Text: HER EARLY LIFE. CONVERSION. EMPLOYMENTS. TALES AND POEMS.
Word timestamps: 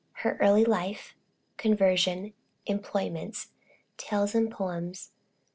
HER 0.25 0.35
EARLY 0.41 0.65
LIFE. 0.65 1.13
CONVERSION. 1.57 2.33
EMPLOYMENTS. 2.65 3.49
TALES 3.97 4.33
AND 4.33 4.49
POEMS. 4.49 5.11